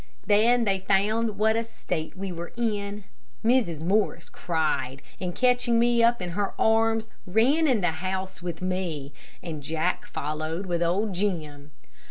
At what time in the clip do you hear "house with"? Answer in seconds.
7.91-8.63